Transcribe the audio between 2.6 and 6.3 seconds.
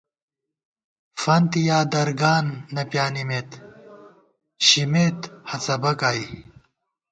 نہ پیانِمېت شمېت ہَڅَبَک آئی